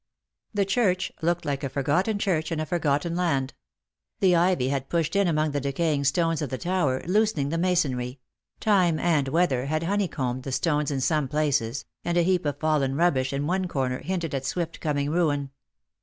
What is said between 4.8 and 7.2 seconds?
pushed in among the decaying stones of the tower,